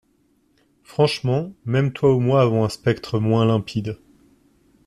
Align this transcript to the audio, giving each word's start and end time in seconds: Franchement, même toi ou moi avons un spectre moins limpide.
Franchement, 0.81 1.53
même 1.63 1.93
toi 1.93 2.11
ou 2.15 2.19
moi 2.19 2.41
avons 2.41 2.63
un 2.65 2.69
spectre 2.69 3.19
moins 3.19 3.45
limpide. 3.45 3.99